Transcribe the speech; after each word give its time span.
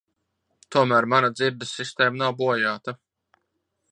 Tomēr 0.75 1.07
mana 1.13 1.29
dzirdes 1.35 1.75
sistēma 1.81 2.21
nav 2.23 2.35
bojāta. 2.41 2.97